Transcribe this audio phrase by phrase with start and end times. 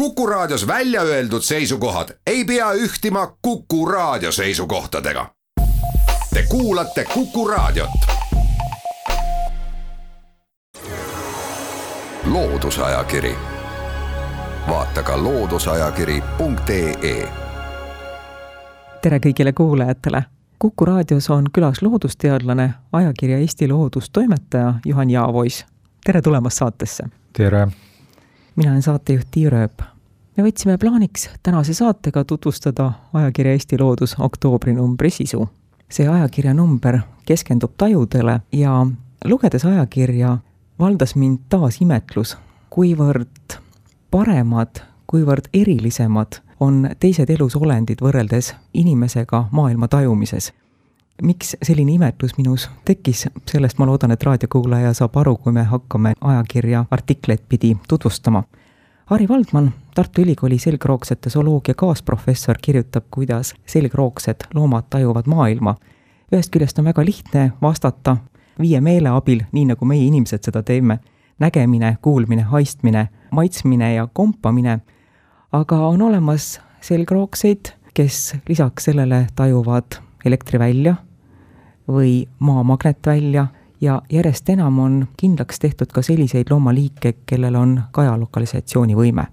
[0.00, 5.26] Kuku Raadios välja öeldud seisukohad ei pea ühtima Kuku Raadio seisukohtadega.
[6.34, 7.90] Te kuulate Kuku Raadiot.
[12.24, 13.36] loodusajakiri,
[14.68, 17.28] vaata ka looduseajakiri.ee.
[19.02, 20.24] tere kõigile kuulajatele.
[20.58, 25.66] kuku raadios on külas loodusteadlane, ajakirja Eesti Loodus toimetaja Juhan Jaavois.
[26.04, 27.04] tere tulemast saatesse.
[27.32, 27.68] tere
[28.56, 29.89] mina olen saatejuht Tiia Rööp.
[30.40, 35.48] Me võtsime plaaniks tänase saatega tutvustada ajakirja Eesti Loodus oktoobrinumbri sisu.
[35.90, 38.86] see ajakirja number keskendub tajudele ja
[39.24, 40.38] lugedes ajakirja,
[40.78, 42.36] valdas mind taas imetlus,
[42.70, 43.58] kuivõrd
[44.10, 50.52] paremad, kuivõrd erilisemad on teised elusolendid võrreldes inimesega maailma tajumises
[51.22, 56.14] miks selline imetlus minus tekkis, sellest ma loodan, et raadiokuulaja saab aru, kui me hakkame
[56.20, 58.42] ajakirja artikleid pidi tutvustama.
[59.10, 65.74] Harri Valdman, Tartu Ülikooli selgroogsete zooloogia kaasprofessor, kirjutab, kuidas selgroogsed loomad tajuvad maailma.
[66.32, 68.16] ühest küljest on väga lihtne vastata
[68.60, 71.00] viie meele abil, nii nagu meie inimesed seda teeme,
[71.42, 74.78] nägemine, kuulmine, haistmine, maitsmine ja kompamine,
[75.52, 80.94] aga on olemas selgroogseid, kes lisaks sellele tajuvad elektrivälja,
[81.88, 83.46] või maa magnetvälja
[83.80, 89.26] ja järjest enam on kindlaks tehtud ka selliseid loomaliike, kellel on kajalokalisatsioonivõime.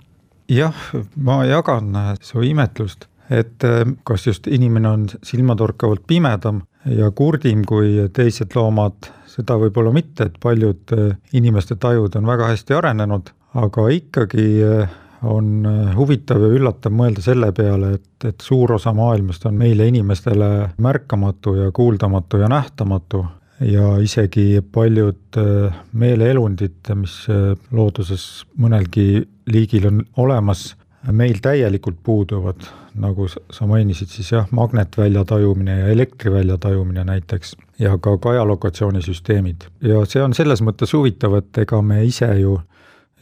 [0.50, 0.76] jah,
[1.16, 8.10] ma jagan su imetlust, et äh, kas just inimene on silmatorkavalt pimedam ja kurdim kui
[8.14, 13.90] teised loomad, seda võib-olla mitte, et paljud äh, inimeste tajud on väga hästi arenenud, aga
[13.94, 14.96] ikkagi äh,
[15.28, 19.88] on äh, huvitav ja üllatav mõelda selle peale, et, et suur osa maailmast on meile,
[19.90, 23.26] inimestele märkamatu ja kuuldamatu ja nähtamatu
[23.60, 30.76] ja isegi paljud äh, meeleelundid, mis äh, looduses mõnelgi liigil on olemas,
[31.12, 37.98] meil täielikult puuduvad, nagu sa mainisid, siis jah, magnetvälja tajumine ja elektrivälja tajumine näiteks ja
[37.98, 39.70] ka kajalokatsioonisüsteemid.
[39.82, 42.58] ja see on selles mõttes huvitav, et ega me ise ju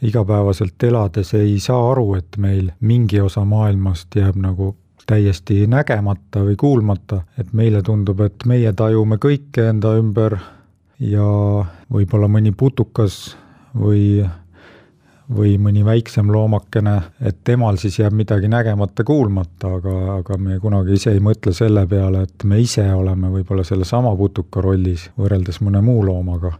[0.02, 4.74] igapäevaselt elades ei saa aru, et meil mingi osa maailmast jääb nagu
[5.06, 10.36] täiesti nägemata või kuulmata, et meile tundub, et meie tajume kõike enda ümber
[10.98, 11.28] ja
[11.92, 13.36] võib-olla mõni putukas
[13.78, 14.24] või,
[15.30, 20.98] või mõni väiksem loomakene, et temal siis jääb midagi nägemata, kuulmata, aga, aga me kunagi
[20.98, 25.84] ise ei mõtle selle peale, et me ise oleme võib-olla sellesama putuka rollis võrreldes mõne
[25.84, 26.56] muu loomaga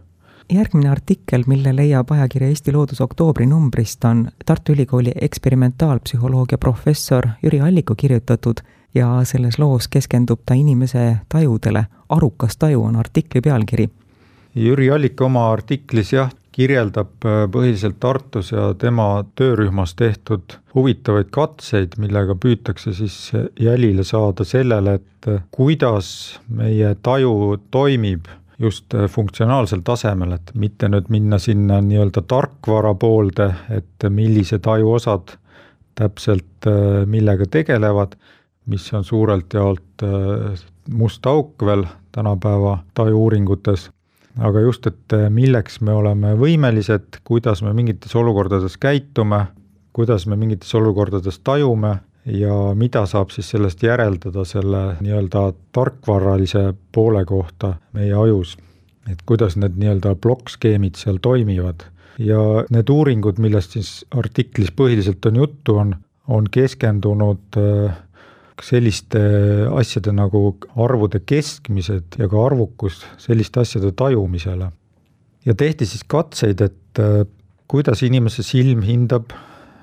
[0.53, 7.61] järgmine artikkel, mille leiab ajakirja Eesti Loodus oktoobri numbrist, on Tartu Ülikooli eksperimentaalpsühholoogia professor Jüri
[7.61, 8.63] Alliku kirjutatud
[8.95, 11.85] ja selles loos keskendub ta inimese tajudele.
[12.09, 13.89] arukas taju on artikli pealkiri.
[14.55, 21.97] Jüri Allik oma artiklis jah, kirjeldab äh, põhiliselt Tartus ja tema töörühmas tehtud huvitavaid katseid,
[21.97, 28.25] millega püütakse siis jälile saada sellele, et äh, kuidas meie taju toimib
[28.59, 35.35] just äh, funktsionaalsel tasemel, et mitte nüüd minna sinna nii-öelda tarkvara poolde, et millised ajuosad
[35.97, 38.17] täpselt äh, millega tegelevad,
[38.67, 41.85] mis on suurelt jaolt äh, must auk veel
[42.15, 43.89] tänapäeva tajuuuringutes,
[44.41, 49.45] aga just, et milleks me oleme võimelised, kuidas me mingites olukordades käitume,
[49.93, 51.97] kuidas me mingites olukordades tajume
[52.27, 58.57] ja mida saab siis sellest järeldada selle nii-öelda tarkvaralise poole kohta meie ajus.
[59.11, 61.85] et kuidas need nii-öelda plokkskeemid seal toimivad
[62.19, 65.93] ja need uuringud, millest siis artiklis põhiliselt on juttu, on,
[66.27, 67.95] on keskendunud äh,
[68.63, 69.21] selliste
[69.77, 74.71] asjade nagu arvude keskmised ja ka arvukus selliste asjade tajumisele.
[75.45, 77.23] ja tehti siis katseid, et äh,
[77.67, 79.31] kuidas inimese silm hindab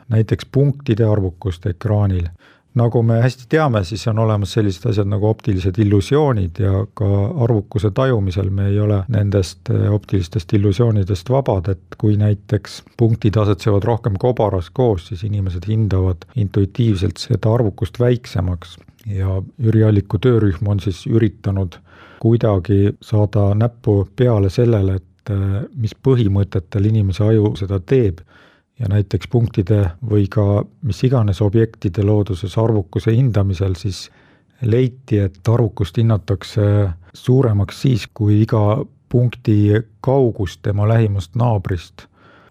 [0.08, 2.28] näiteks punktide arvukust ekraanil.
[2.74, 7.06] nagu me hästi teame, siis on olemas sellised asjad nagu optilised illusioonid ja ka
[7.44, 13.86] arvukuse tajumisel me ei ole nendest eh, optilistest illusioonidest vabad, et kui näiteks punktid asetsevad
[13.86, 20.80] rohkem kobaras koos, siis inimesed hindavad intuitiivselt seda arvukust väiksemaks ja Jüri Alliku töörühm on
[20.80, 21.78] siis üritanud
[22.18, 28.24] kuidagi saada näppu peale sellele, et eh, mis põhimõtetel inimese aju seda teeb
[28.78, 29.80] ja näiteks punktide
[30.10, 34.08] või ka mis iganes objektide looduses arvukuse hindamisel, siis
[34.62, 42.08] leiti, et arvukust hinnatakse suuremaks siis, kui iga punkti kaugus tema lähimast naabrist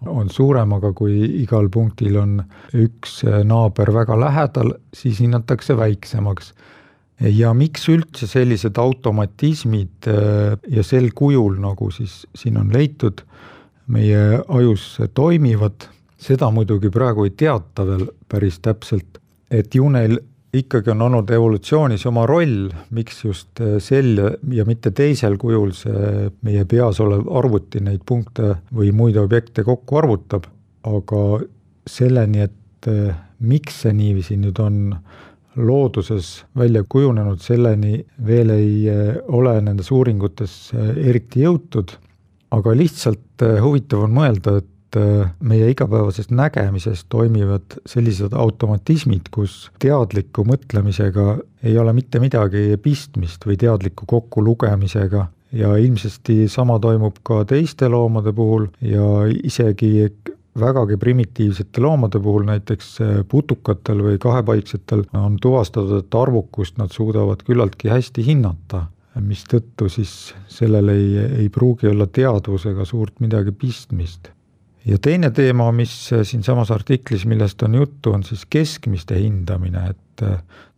[0.07, 2.37] on suurem, aga kui igal punktil on
[2.75, 6.53] üks naaber väga lähedal, siis hinnatakse väiksemaks.
[7.19, 13.21] ja miks üldse sellised automatismid äh, ja sel kujul, nagu siis siin on leitud,
[13.87, 15.87] meie ajus toimivad
[16.23, 19.19] seda muidugi praegu ei teata veel päris täpselt,
[19.51, 20.19] et ju neil
[20.53, 24.19] ikkagi on olnud evolutsioonis oma roll, miks just äh, sel
[24.53, 29.97] ja mitte teisel kujul see meie peas olev arvuti neid punkte või muid objekte kokku
[30.03, 30.45] arvutab,
[30.85, 31.23] aga
[31.89, 34.79] selleni, et äh, miks see niiviisi nüüd on
[35.57, 41.97] looduses välja kujunenud, selleni veel ei äh, ole nendes uuringutes eriti jõutud,
[42.53, 49.71] aga lihtsalt huvitav on mõelda, et et äh, meie igapäevases nägemises toimivad sellised automatismid, kus
[49.81, 55.27] teadliku mõtlemisega ei ole mitte midagi pistmist või teadliku kokkulugemisega.
[55.53, 60.09] Ja ilmsesti sama toimub ka teiste loomade puhul ja isegi
[60.59, 67.45] vägagi primitiivsete loomade puhul, näiteks äh, putukatel või kahepaiksetel, on tuvastatud, et arvukust nad suudavad
[67.45, 68.87] küllaltki hästi hinnata,
[69.21, 71.09] mistõttu siis sellel ei,
[71.43, 74.32] ei pruugi olla teadvusega suurt midagi pistmist
[74.85, 80.25] ja teine teema, mis äh, siinsamas artiklis, millest on juttu, on siis keskmiste hindamine, et
[80.25, 80.37] äh,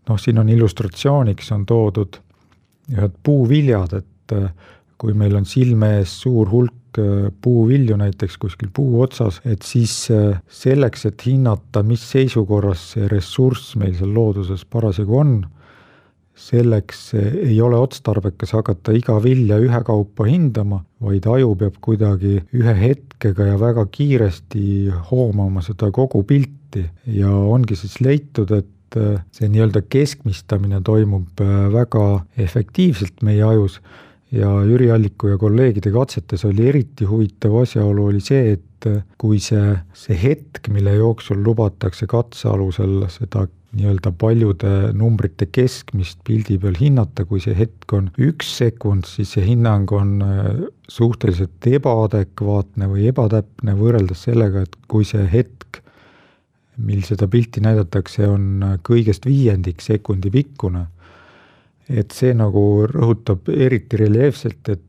[0.09, 2.19] noh, siin on illustratsiooniks on toodud
[2.93, 4.49] ühed puuviljad, et äh,
[5.01, 6.73] kui meil on silme ees suur hulk
[7.43, 9.91] puuvilju näiteks kuskil puu otsas, et siis
[10.47, 15.33] selleks, et hinnata, mis seisukorras see ressurss meil seal looduses parasjagu on,
[16.35, 23.51] selleks ei ole otstarbekas hakata iga vilja ühekaupa hindama, vaid aju peab kuidagi ühe hetkega
[23.53, 24.65] ja väga kiiresti
[25.11, 26.85] hoomama seda kogu pilti
[27.15, 33.79] ja ongi siis leitud, et äh, see nii-öelda keskmistamine toimub äh, väga efektiivselt meie ajus.
[34.35, 38.87] Ja Jüri Alliku ja kolleegide katsetes oli eriti huvitav asjaolu oli see, et
[39.21, 46.57] kui see, see hetk, mille jooksul lubatakse katse alusel seda nii-öelda paljude numbrite keskmist pildi
[46.61, 50.49] peal hinnata, kui see hetk on üks sekund, siis see hinnang on äh,
[50.91, 55.81] suhteliselt ebaadekvaatne või ebatäpne võrreldes sellega, et kui see hetk,
[56.75, 60.85] mil seda pilti näidatakse, on äh, kõigest viiendik sekundi pikkune,
[61.91, 64.81] et see nagu rõhutab eriti reljeefselt, et,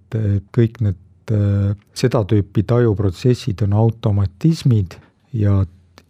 [0.55, 4.94] kõik need äh, seda tüüpi tajuprotsessid on automatismid
[5.37, 5.65] ja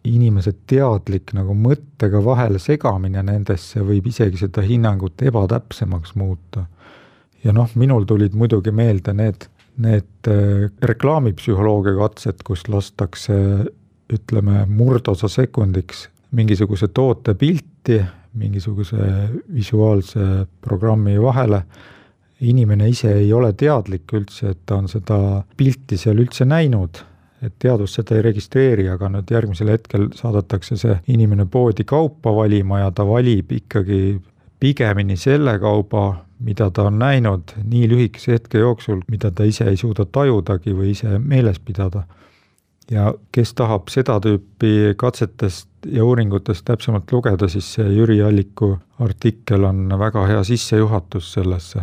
[0.07, 6.67] inimese teadlik nagu mõttega vahele segamine nendesse võib isegi seda hinnangut ebatäpsemaks muuta.
[7.45, 9.49] ja noh, minul tulid muidugi meelde need,
[9.79, 13.37] need äh, reklaamipsühholoogia katsed, kus lastakse
[14.13, 18.01] ütleme, murdosa sekundiks mingisuguse toote pilti
[18.37, 18.97] mingisuguse
[19.55, 21.63] visuaalse programmi vahele,
[22.41, 25.19] inimene ise ei ole teadlik üldse, et ta on seda
[25.57, 27.01] pilti seal üldse näinud
[27.43, 32.81] et teadus seda ei registreeri, aga nüüd järgmisel hetkel saadetakse see inimene poodi kaupa valima
[32.85, 34.19] ja ta valib ikkagi
[34.61, 36.07] pigemini selle kauba,
[36.41, 40.93] mida ta on näinud nii lühikese hetke jooksul, mida ta ise ei suuda tajudagi või
[40.95, 42.07] ise meeles pidada.
[42.91, 49.65] ja kes tahab seda tüüpi katsetest ja uuringutest täpsemalt lugeda, siis see Jüri Alliku artikkel
[49.65, 51.83] on väga hea sissejuhatus sellesse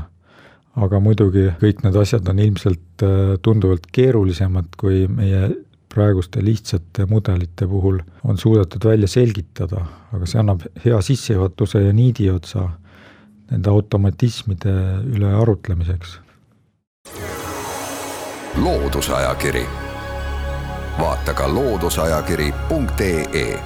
[0.82, 5.50] aga muidugi kõik need asjad on ilmselt äh, tunduvalt keerulisemad, kui meie
[5.94, 12.70] praeguste lihtsate mudelite puhul on suudetud välja selgitada, aga see annab hea sissejuhatuse ja niidiotsa
[13.52, 14.74] nende automatismide
[15.14, 16.20] üle arutlemiseks.
[18.64, 19.66] loodusajakiri,
[21.00, 23.60] vaata ka looduseajakiri.ee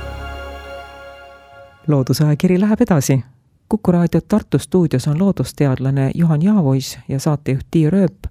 [1.88, 3.24] loodusajakiri läheb edasi
[3.70, 8.28] Kuku raadio Tartu stuudios on loodusteadlane Juhan Jaavois ja saatejuht Tiia Rööp.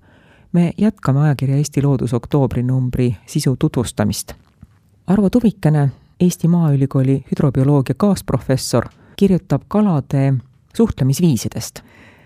[0.53, 4.33] me jätkame ajakirja Eesti Loodus oktoobri numbri sisu tutvustamist.
[5.07, 5.91] Arvo Tuvikene,
[6.21, 8.85] Eesti Maaülikooli hüdrobioloogia kaasprofessor,
[9.17, 10.35] kirjutab kalade
[10.77, 11.81] suhtlemisviisidest.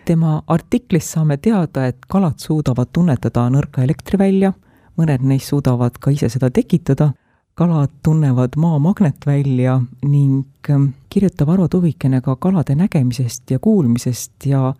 [0.05, 4.52] tema artiklis saame teada, et kalad suudavad tunnetada nõrka elektrivälja,
[4.97, 7.12] mõned neist suudavad ka ise seda tekitada
[7.61, 14.71] kalad tunnevad maa magnetvälja ning ähm, kirjutab Arvo Tuvikene ka kalade nägemisest ja kuulmisest ja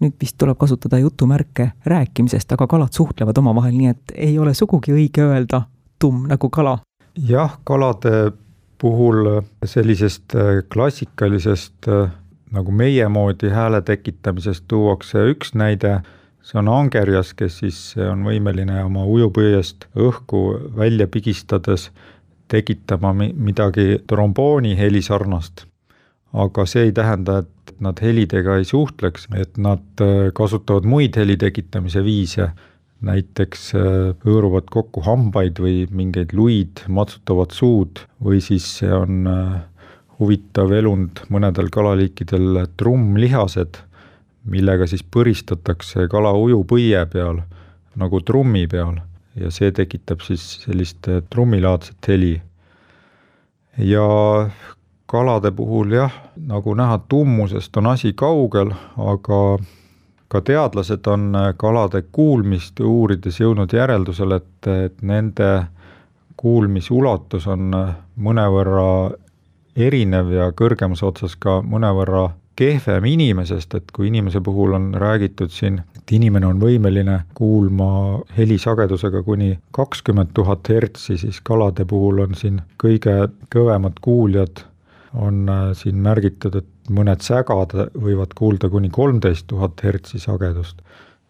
[0.00, 4.94] nüüd vist tuleb kasutada jutumärke rääkimisest, aga kalad suhtlevad omavahel, nii et ei ole sugugi
[4.96, 5.66] õige öelda
[6.00, 6.78] tumm nagu kala.
[7.28, 8.32] jah, kalade
[8.80, 12.08] puhul sellisest äh, klassikalisest äh,
[12.56, 15.98] nagu meie moodi hääle tekitamisest tuuakse üks näide,
[16.40, 20.44] see on angerjas, kes siis on võimeline oma ujupüüest õhku
[20.76, 21.90] välja pigistades
[22.48, 25.66] tekitama midagi trombooni heli sarnast.
[26.34, 31.36] aga see ei tähenda, et nad helidega ei suhtleks, et nad äh, kasutavad muid heli
[31.38, 32.48] tekitamise viise,
[33.06, 33.84] näiteks äh,
[34.26, 39.54] hõõruvad kokku hambaid või mingeid luid, matsutavad suud või siis see on äh,
[40.18, 43.78] huvitav elund mõnedel kalaliikidel trummlihased,
[44.50, 47.44] millega siis põristatakse kala ujupõie peal
[47.94, 48.98] nagu trummi peal
[49.40, 52.42] ja see tekitab siis sellist trummilaadset heli.
[53.78, 54.08] ja
[55.06, 56.12] kalade puhul jah,
[56.46, 59.58] nagu näha, tummusest on asi kaugel, aga
[60.28, 65.50] ka teadlased on kalade kuulmist uurides jõudnud järeldusele, et, et nende
[66.36, 67.74] kuulmisulatus on
[68.16, 68.88] mõnevõrra
[69.76, 75.80] erinev ja kõrgemas otsas ka mõnevõrra kehvem inimesest, et kui inimese puhul on räägitud siin,
[76.04, 82.60] et inimene on võimeline kuulma helisagedusega kuni kakskümmend tuhat hertsi, siis kalade puhul on siin
[82.82, 84.64] kõige kõvemad kuuljad,
[85.14, 90.82] on äh, siin märgitud, et mõned sägad võivad kuulda kuni kolmteist tuhat hertsi sagedust.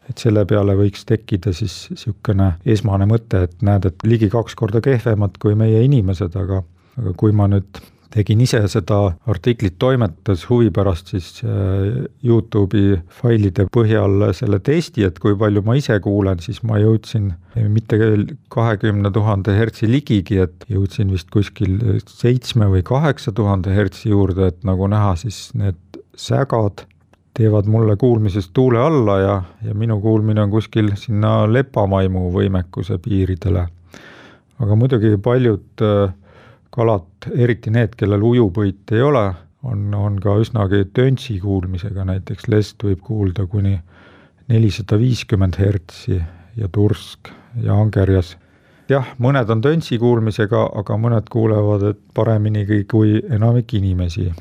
[0.09, 4.83] et selle peale võiks tekkida siis niisugune esmane mõte, et näed, et ligi kaks korda
[4.85, 6.63] kehvemad kui meie inimesed, aga
[6.99, 7.81] aga kui ma nüüd
[8.15, 8.99] tegin ise seda
[9.31, 15.77] artiklit toimetades huvi pärast siis äh, Youtube'i failide põhjal selle testi, et kui palju ma
[15.81, 17.33] ise kuulen, siis ma jõudsin
[17.71, 21.79] mitte küll kahekümne tuhande hertsi ligigi, et jõudsin vist kuskil
[22.11, 25.79] seitsme või kaheksa tuhande hertsi juurde, et nagu näha, siis need
[26.15, 26.87] sägad
[27.35, 33.67] teevad mulle kuulmisest tuule alla ja, ja minu kuulmine on kuskil sinna lepamaimu võimekuse piiridele.
[34.63, 36.13] aga muidugi paljud äh,
[36.75, 39.25] kalad, eriti need, kellel ujupõit ei ole,
[39.65, 43.77] on, on ka üsnagi töntsi kuulmisega, näiteks lest võib kuulda kuni
[44.51, 46.19] nelisada viiskümmend hertsi
[46.57, 47.31] ja tursk
[47.63, 48.35] ja angerjas.
[48.91, 54.33] jah, mõned on töntsi kuulmisega, aga mõned kuulevad paremini kui enamik inimesi.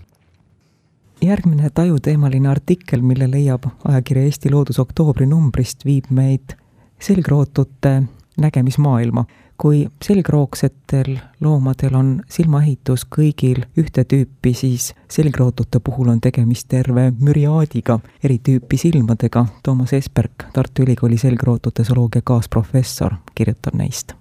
[1.21, 6.57] järgmine tajuteemaline artikkel, mille leiab ajakirja Eesti Loodus oktoobri numbrist, viib meid
[6.99, 8.03] selgrootute
[8.37, 9.25] nägemismaailma
[9.57, 17.99] kui selgroogsetel loomadel on silmaehitus kõigil ühte tüüpi, siis selgrootute puhul on tegemist terve müriaadiga
[18.23, 19.45] eri tüüpi silmadega.
[19.63, 24.13] Toomas Esperk, Tartu Ülikooli selgrootute zooloogia kaasprofessor, kirjutab neist.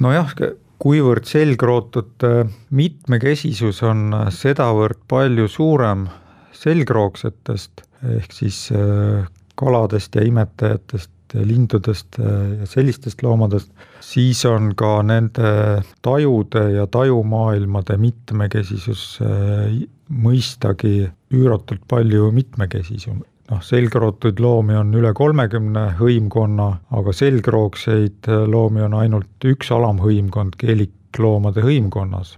[0.00, 0.34] nojah,
[0.78, 6.06] kuivõrd selgrootute mitmekesisus on sedavõrd palju suurem
[6.56, 7.82] selgroogsetest
[8.16, 9.24] ehk siis äh,
[9.56, 19.06] kaladest ja imetajatest lindudest ja sellistest loomadest, siis on ka nende tajude ja tajumaailmade mitmekesisus
[19.24, 23.24] äh, mõistagi üüratult palju mitmekesisum.
[23.50, 30.58] noh, selgrootuid loomi on üle kolmekümne hõimkonna, aga selgroogseid äh, loomi on ainult üks alamhõimkond
[30.58, 32.36] keelikloomade hõimkonnas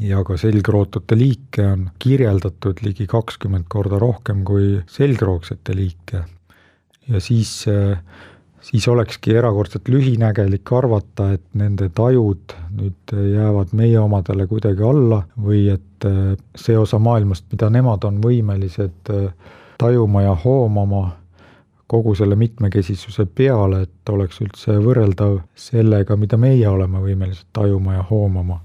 [0.00, 6.24] ja ka selgrootute liike on kirjeldatud ligi kakskümmend korda rohkem kui selgroogsete liike
[7.08, 7.98] ja siis, äh,
[8.60, 15.66] siis olekski erakordselt lühinägelik arvata, et nende tajud nüüd jäävad meie omadele kuidagi alla või
[15.74, 19.32] et äh, see osa maailmast, mida nemad on võimelised äh,
[19.80, 21.10] tajuma ja hoomama,
[21.90, 28.04] kogu selle mitmekesisuse peale, et oleks üldse võrreldav sellega, mida meie oleme võimelised tajuma ja
[28.10, 28.60] hoomama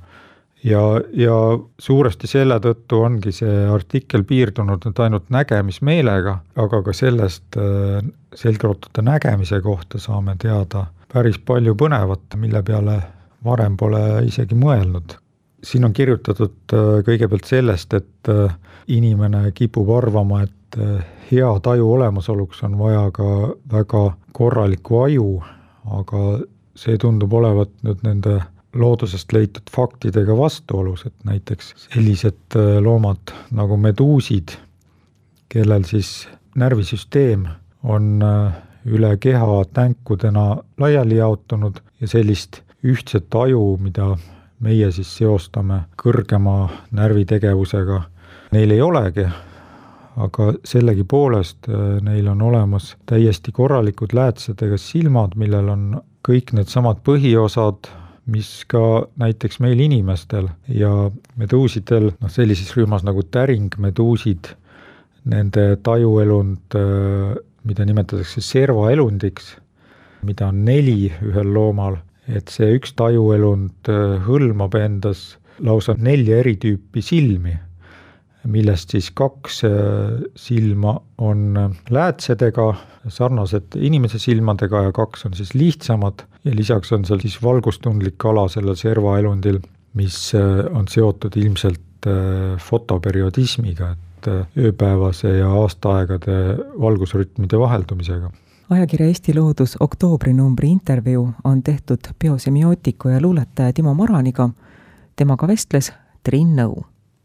[0.65, 0.81] ja,
[1.13, 1.35] ja
[1.79, 7.99] suuresti selle tõttu ongi see artikkel piirdunud nüüd ainult nägemismeelega, aga ka sellest äh,
[8.35, 12.97] selgrootute nägemise kohta saame teada päris palju põnevat, mille peale
[13.45, 15.19] varem pole isegi mõelnud.
[15.65, 18.57] siin on kirjutatud äh, kõigepealt sellest, et äh,
[18.87, 20.51] inimene kipub arvama, et
[21.31, 23.27] hea taju olemasoluks on vaja ka
[23.71, 24.01] väga
[24.35, 25.29] korralikku aju,
[25.97, 26.23] aga
[26.75, 28.41] see tundub olevat nüüd nende
[28.75, 34.57] loodusest leitud faktidega vastuolus, et näiteks sellised äh, loomad nagu meduusid,
[35.49, 37.47] kellel siis närvisüsteem
[37.83, 38.53] on äh,
[38.85, 44.13] üle keha tänkudena laiali jaotunud ja sellist ühtset aju, mida
[44.59, 48.01] meie siis seostame kõrgema närvitegevusega,
[48.55, 49.25] neil ei olegi,
[50.15, 55.85] aga sellegipoolest äh, neil on olemas täiesti korralikud läätsedega silmad, millel on
[56.25, 57.89] kõik needsamad põhiosad
[58.31, 60.91] mis ka näiteks meil inimestel ja
[61.37, 64.49] meduusidel, noh sellises rühmas nagu täringmeduusid,
[65.29, 66.77] nende tajuelund,
[67.65, 69.55] mida nimetatakse servaelundiks,
[70.25, 73.89] mida on neli ühel loomal, et see üks tajuelund
[74.25, 77.55] hõlmab endas lausa nelja eri tüüpi silmi,
[78.45, 79.61] millest siis kaks
[80.35, 81.57] silma on
[81.89, 82.65] läätsedega,
[83.07, 88.47] sarnased inimese silmadega ja kaks on siis lihtsamad ja lisaks on seal siis valgustundlik ala
[88.51, 89.59] sellel servaelundil,
[89.97, 96.39] mis äh, on seotud ilmselt äh, fotoperioodismiga, et äh, ööpäevase ja aastaaegade
[96.81, 98.31] valgusrütmide vaheldumisega
[98.69, 104.49] ajakirja Eesti Loodus oktoobrinumbri intervjuu on tehtud biosemiotiku ja luuletaja Timo Maraniga.
[105.15, 106.83] temaga vestles Triin Nõu.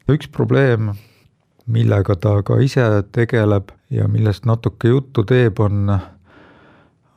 [0.08, 0.92] üks probleem,
[1.66, 6.00] millega ta ka ise tegeleb ja millest natuke juttu teeb, on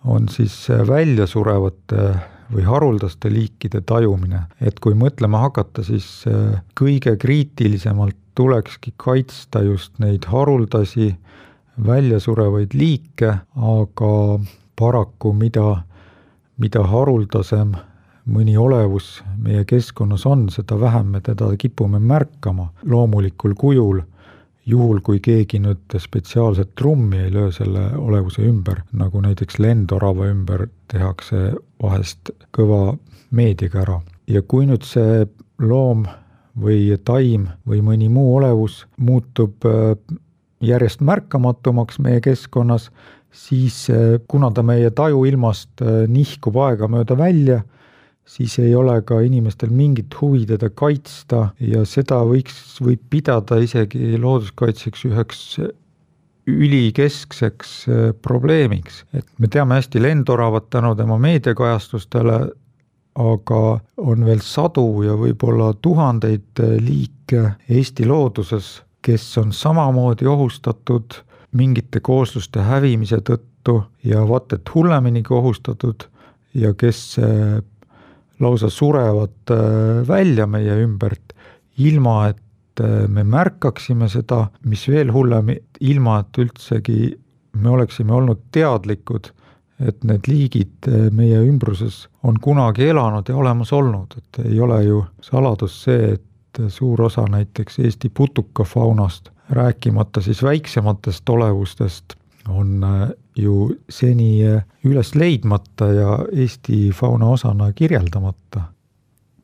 [0.05, 2.07] on siis väljasurevate
[2.53, 9.97] või haruldaste liikide tajumine, et kui mõtlema hakata, siis äh, kõige kriitilisemalt tulekski kaitsta just
[10.01, 11.13] neid haruldasi
[11.85, 14.13] väljasurevaid liike, aga
[14.77, 15.83] paraku mida,
[16.57, 17.73] mida haruldasem
[18.29, 24.01] mõni olevus meie keskkonnas on, seda vähem me teda kipume märkama loomulikul kujul
[24.65, 30.67] juhul, kui keegi nüüd spetsiaalset trummi ei löö selle olevuse ümber, nagu näiteks lendorava ümber
[30.91, 31.53] tehakse
[31.83, 32.97] vahest kõva
[33.31, 34.01] meediakära.
[34.27, 35.25] ja kui nüüd see
[35.59, 36.05] loom
[36.59, 39.97] või taim või mõni muu olevus muutub äh,
[40.63, 42.89] järjest märkamatumaks meie keskkonnas,
[43.31, 47.63] siis äh, kuna ta meie tajuilmast äh, nihkub aegamööda välja,
[48.25, 54.17] siis ei ole ka inimestel mingit huvi teda kaitsta ja seda võiks, võib pidada isegi
[54.17, 55.45] looduskaitseks üheks
[56.47, 62.39] ülikeskseks äh, probleemiks, et me teame hästi lendoravat tänu tema meediakajastustele,
[63.13, 63.61] aga
[64.01, 71.19] on veel sadu ja võib-olla tuhandeid äh, liike Eesti looduses, kes on samamoodi ohustatud
[71.53, 76.07] mingite koosluste hävimise tõttu ja vaat et hulleminigi ohustatud
[76.53, 77.61] ja kes äh,
[78.39, 81.33] lausa surevad äh, välja meie ümbert,
[81.77, 87.13] ilma et äh, me märkaksime seda, mis veel hullem, ilma et üldsegi
[87.53, 89.29] me oleksime olnud teadlikud,
[89.83, 94.83] et need liigid äh, meie ümbruses on kunagi elanud ja olemas olnud, et ei ole
[94.87, 102.13] ju saladus see, et suur osa näiteks Eesti putukafaunast, rääkimata siis väiksematest olevustest,
[102.49, 108.61] on äh, ju seni äh, üles leidmata ja Eesti fauna osana kirjeldamata.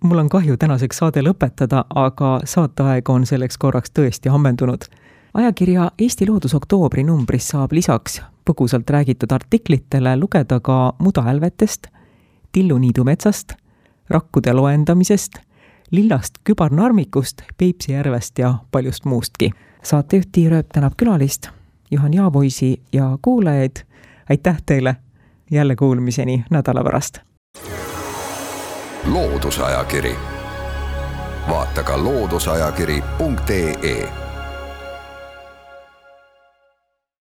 [0.03, 4.83] mul on kahju tänaseks saade lõpetada, aga saateaeg on selleks korraks tõesti ammendunud.
[5.33, 11.87] ajakirja Eesti Loodus oktoobri numbris saab lisaks põgusalt räägitud artiklitele lugeda ka mudahälvetest,
[12.51, 13.53] tilluniidu metsast,
[14.09, 15.37] rakkude loendamisest,
[15.91, 19.51] lillast kübarnarmikust, Peipsi järvest ja paljust muustki.
[19.83, 21.49] saatejuht Tiir Ööp tänab külalist
[21.91, 23.71] Juhan Jaaboisi ja kuulajaid.
[24.29, 24.95] aitäh teile,
[25.51, 27.17] jälle kuulmiseni nädala pärast.
[29.05, 30.15] loodusajakiri,
[31.49, 34.28] vaata ka looduseajakiri.ee